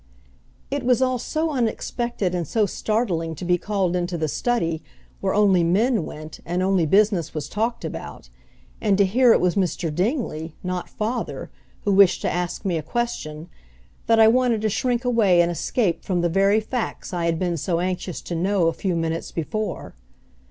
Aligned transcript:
It 0.71 0.83
was 0.83 0.99
all 0.99 1.19
so 1.19 1.51
unexpected 1.51 2.33
and 2.33 2.47
so 2.47 2.65
startling 2.65 3.35
to 3.35 3.45
be 3.45 3.59
called 3.59 3.95
into 3.95 4.17
the 4.17 4.27
study 4.27 4.81
where 5.19 5.35
only 5.35 5.63
men 5.63 6.05
went 6.05 6.39
and 6.43 6.63
only 6.63 6.87
business 6.87 7.35
was 7.35 7.47
talked 7.47 7.85
about; 7.85 8.31
and 8.81 8.97
to 8.97 9.05
hear 9.05 9.31
it 9.31 9.39
was 9.39 9.53
Mr. 9.53 9.93
Dingley, 9.93 10.55
not 10.63 10.89
father, 10.89 11.51
who 11.83 11.91
wished 11.93 12.23
to 12.23 12.33
ask 12.33 12.65
me 12.65 12.79
a 12.79 12.81
question, 12.81 13.47
that 14.07 14.19
I 14.19 14.27
wanted 14.27 14.61
to 14.63 14.69
shrink 14.69 15.05
away 15.05 15.39
and 15.39 15.51
escape 15.51 16.03
from 16.03 16.21
the 16.21 16.29
very 16.29 16.59
facts 16.61 17.13
I 17.13 17.25
had 17.25 17.37
been 17.37 17.55
so 17.55 17.79
anxious 17.79 18.21
to 18.21 18.33
know 18.33 18.65
a 18.69 18.73
few 18.73 18.95
minutes 18.95 19.31
before. 19.31 19.93